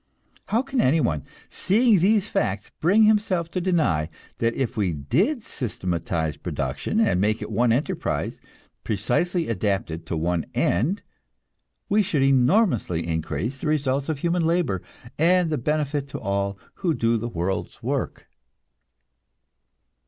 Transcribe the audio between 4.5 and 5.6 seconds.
if we did